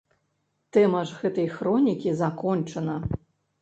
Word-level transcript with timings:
Тэма 0.77 1.03
ж 1.11 1.19
гэтай 1.21 1.47
хронікі 1.59 2.17
закончана. 2.27 2.95